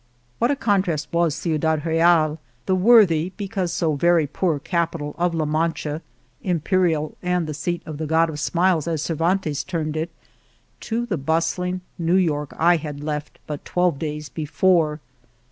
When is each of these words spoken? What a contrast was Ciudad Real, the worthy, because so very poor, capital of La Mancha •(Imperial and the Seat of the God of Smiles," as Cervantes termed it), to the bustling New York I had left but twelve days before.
What 0.39 0.49
a 0.49 0.55
contrast 0.55 1.09
was 1.13 1.35
Ciudad 1.35 1.85
Real, 1.85 2.39
the 2.65 2.73
worthy, 2.75 3.33
because 3.37 3.71
so 3.71 3.93
very 3.93 4.25
poor, 4.25 4.57
capital 4.57 5.13
of 5.15 5.35
La 5.35 5.45
Mancha 5.45 5.89
•(Imperial 6.43 7.15
and 7.21 7.45
the 7.45 7.53
Seat 7.53 7.83
of 7.85 7.99
the 7.99 8.07
God 8.07 8.27
of 8.27 8.39
Smiles," 8.39 8.87
as 8.87 9.03
Cervantes 9.03 9.63
termed 9.63 9.95
it), 9.95 10.09
to 10.79 11.05
the 11.05 11.17
bustling 11.17 11.81
New 11.99 12.15
York 12.15 12.51
I 12.57 12.77
had 12.77 13.03
left 13.03 13.37
but 13.45 13.63
twelve 13.63 13.99
days 13.99 14.27
before. 14.27 14.99